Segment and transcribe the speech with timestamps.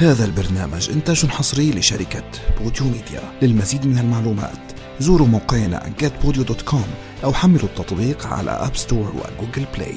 [0.00, 2.22] هذا البرنامج إنتاج حصري لشركة
[2.60, 3.20] بوديو ميديا.
[3.42, 6.86] للمزيد من المعلومات زوروا موقعنا getpodio.com
[7.24, 9.96] أو حملوا التطبيق على App Store و Google Play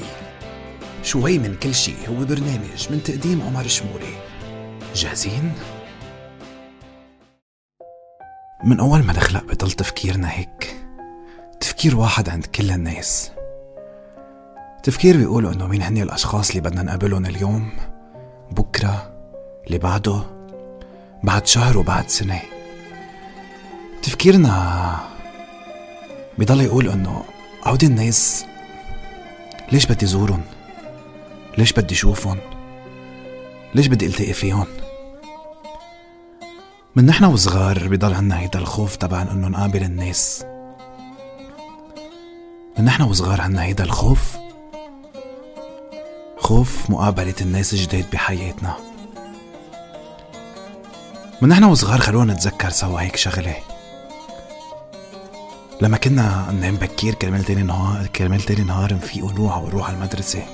[1.02, 4.16] شوي من كل شيء هو برنامج من تقديم عمر شموري.
[4.94, 5.52] جاهزين؟
[8.64, 10.76] من أول ما نخلق بضل تفكيرنا هيك
[11.60, 13.30] تفكير واحد عند كل الناس.
[14.82, 17.70] تفكير بيقولوا إنه مين هني الأشخاص اللي بدنا نقابلهم اليوم؟
[18.50, 19.13] بكرة
[19.66, 20.22] اللي بعده
[21.22, 22.40] بعد شهر وبعد سنة.
[24.02, 24.96] تفكيرنا
[26.38, 27.24] بضل يقول إنه
[27.66, 28.46] عودي الناس
[29.72, 30.42] ليش بدي زورهم؟
[31.58, 32.38] ليش بدي شوفهم؟
[33.74, 34.66] ليش بدي التقي فيهم؟
[36.96, 40.44] من نحن وصغار بضل عنا هيدا الخوف تبع إنه نقابل الناس.
[42.78, 44.36] من نحن وصغار عنا هيدا الخوف؟
[46.38, 48.93] خوف مقابلة الناس الجداد بحياتنا.
[51.42, 53.54] من نحن وصغار خلونا نتذكر سوا هيك شغلة.
[55.80, 60.46] لما كنا ننام بكير كرمال تاني نهار كرمال تاني نهار نفيق ونروح ونروح على المدرسة.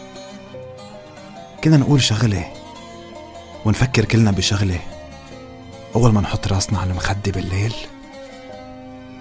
[1.65, 2.53] كنا نقول شغلة
[3.65, 4.81] ونفكر كلنا بشغلة.
[5.97, 7.75] أول ما نحط راسنا على المخدة بالليل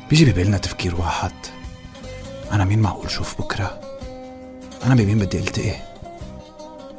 [0.09, 1.31] بيجي ببالنا تفكير واحد.
[2.51, 3.79] أنا مين معقول شوف بكرة؟
[4.83, 5.75] أنا بمين بدي ألتقي؟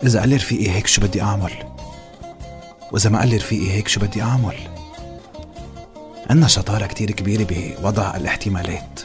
[0.03, 1.70] إذا قال لي رفيقي هيك شو بدي أعمل؟
[2.93, 4.57] وإذا ما قال لي رفيقي هيك شو بدي أعمل؟
[6.31, 9.01] عنا شطارة كتير كبيرة بوضع الاحتمالات.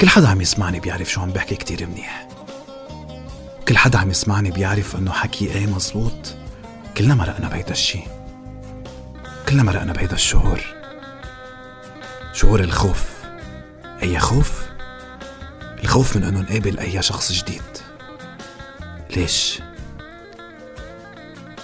[0.00, 2.28] كل حدا عم يسمعني بيعرف شو عم بحكي كتير منيح.
[3.68, 6.36] كل حدا عم يسمعني بيعرف إنه حكي إيه مزبوط.
[6.96, 8.00] كلنا مرقنا بهيدا الشي.
[9.48, 10.60] كلنا مرقنا بهيدا الشعور.
[12.32, 13.04] شعور الخوف.
[14.02, 14.66] أي خوف؟
[15.82, 17.62] الخوف من إنه نقابل أي شخص جديد.
[19.16, 19.62] ليش؟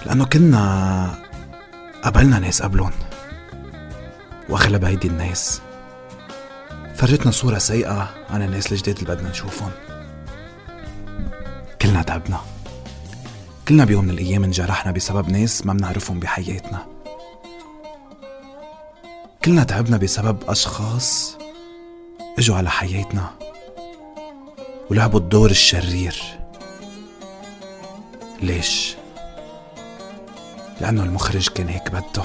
[0.07, 1.15] لأنه كنا
[2.03, 2.93] قابلنا ناس قبلون
[4.49, 5.61] وأغلب هيدي الناس.
[6.95, 9.71] فرجتنا صورة سيئة عن الناس الجداد اللي بدنا نشوفهم.
[11.83, 12.41] كلنا تعبنا.
[13.69, 16.87] كلنا بيوم من الأيام انجرحنا بسبب ناس ما بنعرفهم بحياتنا.
[19.45, 21.37] كلنا تعبنا بسبب أشخاص
[22.39, 23.31] إجوا على حياتنا
[24.91, 26.23] ولعبوا الدور الشرير.
[28.43, 28.97] ليش؟
[30.83, 32.25] لأنه المخرج كان هيك بده.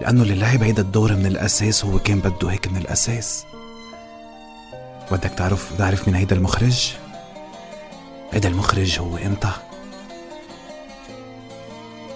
[0.00, 3.44] لأنه اللي لعب هيدا الدور من الأساس هو كان بده هيك من الأساس.
[5.10, 6.92] بدك تعرف تعرف مين هيدا المخرج؟
[8.32, 9.46] هيدا المخرج هو أنت.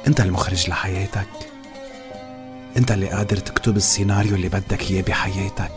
[0.06, 1.28] أنت المخرج لحياتك.
[2.76, 5.72] أنت اللي قادر تكتب السيناريو اللي بدك إياه بحياتك.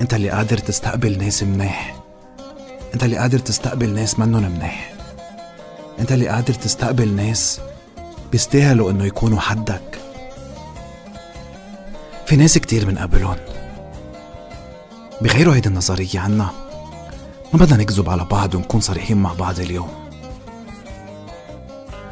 [0.00, 1.96] أنت اللي قادر تستقبل ناس منيح.
[2.94, 4.93] أنت اللي قادر تستقبل ناس منن منيح.
[6.00, 7.60] انت اللي قادر تستقبل ناس
[8.32, 9.98] بيستاهلوا انه يكونوا حدك.
[12.26, 13.36] في ناس كتير من قبلهم
[15.20, 16.50] بغيروا هيدي النظرية عنا.
[17.52, 19.88] ما بدنا نكذب على بعض ونكون صريحين مع بعض اليوم.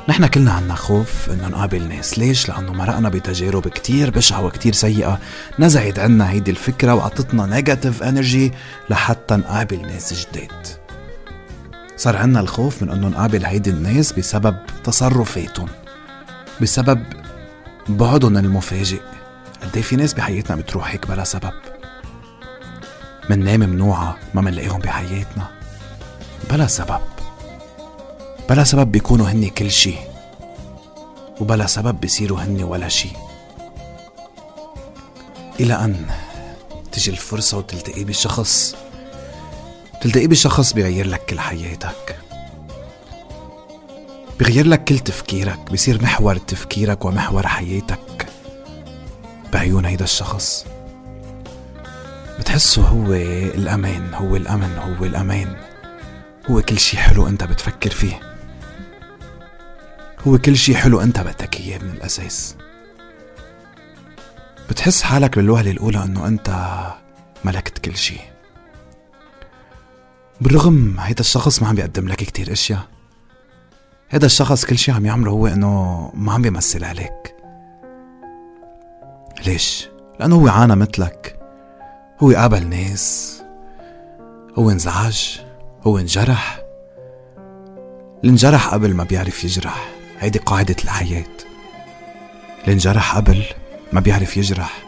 [0.08, 2.18] نحن كلنا عنا خوف إنه نقابل ناس.
[2.18, 5.18] ليش؟ لأنه مرقنا بتجارب كتير بشعة وكتير سيئة.
[5.58, 8.52] نزعت عنا هيدي الفكرة وعطتنا negative energy
[8.90, 10.81] لحتى نقابل ناس جداد.
[12.02, 15.68] صار عنا الخوف من أنه نقابل هيدي الناس بسبب تصرفاتهم
[16.60, 17.04] بسبب
[17.88, 19.00] بعدهم المفاجئ.
[19.62, 21.52] قد في ناس بحياتنا بتروح هيك بلا سبب؟
[23.30, 25.50] مننام منوعة ما منلاقيهم بحياتنا.
[26.50, 27.00] بلا سبب.
[28.50, 29.94] بلا سبب بيكونوا هني كل شي
[31.40, 33.08] وبلا سبب بيصيروا هني ولا شي.
[35.60, 36.06] إلى أن
[36.92, 38.76] تجي الفرصة وتلتقي بشخص
[40.02, 42.18] تلتقي بشخص بيغير لك كل حياتك.
[44.38, 45.70] بيغير لك كل تفكيرك.
[45.70, 48.26] بيصير محور تفكيرك ومحور حياتك
[49.52, 50.66] بعيون هيدا الشخص.
[52.38, 53.12] بتحسه هو
[53.54, 55.56] الأمان هو الأمن هو الأمان.
[56.50, 58.20] هو كل شي حلو أنت بتفكر فيه.
[60.26, 62.56] هو كل شي حلو أنت بدك إياه من الأساس.
[64.70, 66.78] بتحس حالك بالوهلة الأولى أنه أنت
[67.44, 68.31] ملكت كل شي.
[70.42, 72.80] بالرغم هيدا الشخص ما عم بيقدم لك كتير أشياء.
[74.10, 77.34] هيدا الشخص كل شي عم يعمله هو إنه ما عم بيمثل عليك.
[79.46, 79.88] ليش؟
[80.20, 81.38] لأنه هو عانى مثلك.
[82.20, 83.42] هو قابل ناس.
[84.58, 85.38] هو انزعج.
[85.86, 86.60] هو انجرح.
[88.20, 89.88] اللي انجرح قبل ما بيعرف يجرح.
[90.20, 91.24] هيدي قاعدة الحياة.
[92.62, 93.44] اللي انجرح قبل
[93.92, 94.82] ما بيعرف يجرح.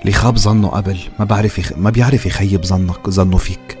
[0.00, 0.98] اللي خاب ظنه قبل.
[1.18, 1.72] ما بعرف يخ...
[1.76, 3.78] ما بيعرف يخيب ظنك ظنه فيك.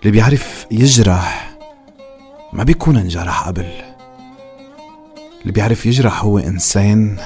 [0.00, 1.56] اللي بيعرف يجرح
[2.52, 3.66] ما بيكون انجرح قبل.
[5.42, 7.16] اللي بيعرف يجرح هو إنسان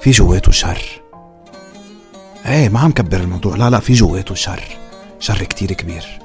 [0.00, 0.82] في جواته شر.
[2.46, 3.56] إيه ما عم كبر الموضوع.
[3.56, 4.62] لا لا في جواته شر.
[5.20, 6.18] شر كتير كبير.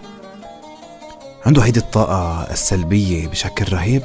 [1.45, 4.03] عنده هيدي الطاقة السلبية بشكل رهيب.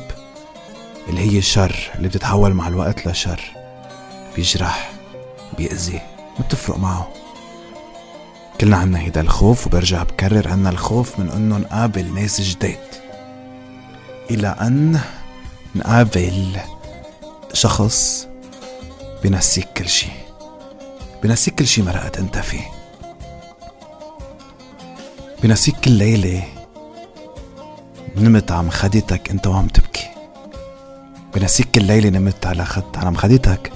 [1.08, 3.40] اللي هي الشر اللي بتتحول مع الوقت لشر.
[4.36, 4.90] بيجرح
[5.58, 6.00] بيأذي
[6.38, 7.08] ما بتفرق معه.
[8.60, 12.78] كلنا عنا هيدا الخوف وبرجع بكرر عنا الخوف من إنه نقابل ناس جداد.
[14.30, 15.00] إلى أن
[15.74, 16.56] نقابل
[17.52, 18.28] شخص
[19.24, 20.08] بنسيك كل شي.
[21.22, 22.70] بنسيك كل شي مرقت أنت فيه.
[25.42, 26.44] بنسيك كل ليلة
[28.16, 30.13] نمت عم خدتك أنت وعم تبكي.
[31.34, 33.72] بنسيك كل ليلة نمت على خد على مخدتك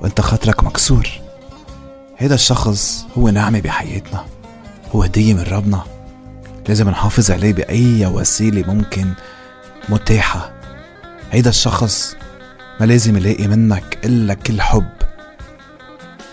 [0.00, 1.08] وأنت خاطرك مكسور.
[2.18, 4.24] هيدا الشخص هو نعمة بحياتنا
[4.94, 5.82] هو هدية من ربنا.
[6.68, 9.12] لازم نحافظ عليه بأي وسيلة ممكن
[9.88, 10.52] متاحة.
[11.32, 12.16] هيدا الشخص
[12.80, 14.92] ما لازم يلاقي منك إلا كل حب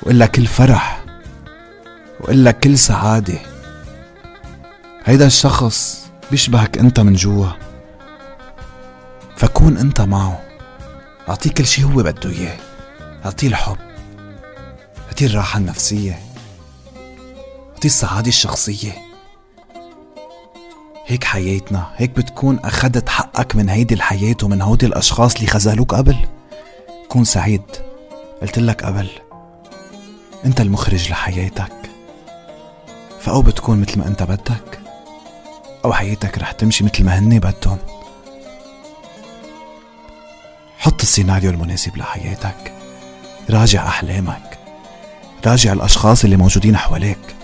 [0.03, 1.05] وإلا كل فرح
[2.19, 3.39] وإلا كل سعادة.
[5.05, 7.47] هيدا الشخص بيشبهك أنت من جوا
[9.35, 10.46] فكون أنت معه.
[11.29, 12.57] أعطيه كل شي هو بده إياه.
[13.25, 13.77] أعطيه الحب.
[15.07, 16.19] أعطيه الراحة النفسية.
[17.73, 18.91] أعطيه السعادة الشخصية.
[21.05, 26.17] هيك حياتنا هيك بتكون أخدت حقك من هيدي الحياة ومن هودي الأشخاص اللي خذلوك قبل.
[27.09, 27.61] كون سعيد.
[28.41, 29.09] قلت لك قبل.
[30.45, 31.71] أنت المخرج لحياتك.
[33.19, 34.79] فأو بتكون مثل ما أنت بدك
[35.85, 37.77] أو حياتك رح تمشي مثل ما هني بدهم.
[40.87, 42.73] حط السيناريو المناسب لحياتك.
[43.49, 44.57] راجع أحلامك.
[45.45, 47.35] راجع الأشخاص اللي موجودين حواليك.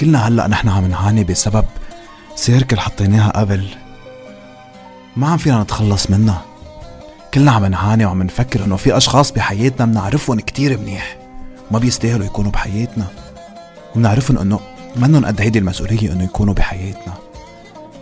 [0.00, 1.64] كلنا هلأ نحن عم نعاني بسبب
[2.34, 3.68] سيركل حطيناها قبل.
[5.16, 6.42] ما عم فينا نتخلص منها.
[7.34, 11.16] كلنا عم نعاني وعم نفكر إنه في أشخاص بحياتنا بنعرفهم كتير منيح.
[11.70, 13.06] وما بيستاهلوا يكونوا بحياتنا.
[13.94, 14.60] وبنعرفهم إنه
[14.96, 17.14] منن قد هيدي المسؤولية إنه يكونوا بحياتنا.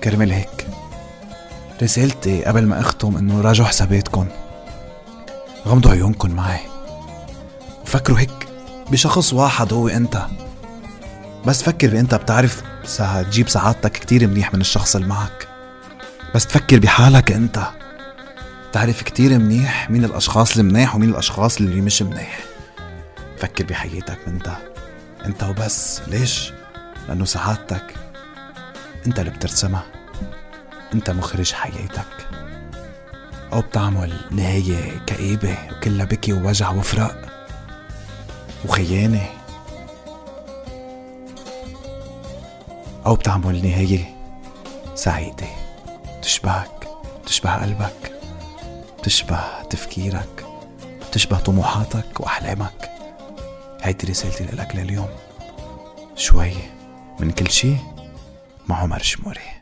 [0.05, 0.67] كرمال هيك.
[1.83, 4.27] رسالتي قبل ما أختم إنه راجعوا حساباتكم.
[5.67, 6.61] غمضوا عيونكم معي.
[7.83, 8.49] وفكروا هيك
[8.91, 10.27] بشخص واحد هو أنت.
[11.47, 12.63] بس فكر بانت بتعرف
[12.99, 15.49] تجيب سعادتك كتير منيح من الشخص اللي معك.
[16.35, 17.67] بس تفكر بحالك أنت.
[18.73, 22.39] تعرف كتير منيح مين الأشخاص المنيح ومين الأشخاص اللي مش منيح.
[23.39, 24.51] فكر بحياتك أنت.
[25.27, 26.01] أنت وبس.
[26.07, 26.53] ليش؟
[27.09, 27.95] لأنه سعادتك
[29.07, 29.85] أنت اللي بترسمها.
[30.95, 32.29] أنت مخرج حياتك.
[33.53, 37.49] أو بتعمل نهاية كئيبة وكلها بكي ووجع وفراق
[38.65, 39.27] وخيانة.
[43.07, 44.15] أو بتعمل نهاية
[44.95, 45.47] سعيدة.
[46.23, 46.89] تشبهك
[47.27, 48.13] تشبه قلبك
[49.03, 50.47] تشبه تفكيرك
[51.13, 52.91] تشبه طموحاتك وأحلامك.
[53.83, 55.11] هيدي رسالتي لك لليوم.
[56.17, 56.53] شوي
[57.21, 57.77] من كل شي
[58.69, 59.54] مع عمر شموري.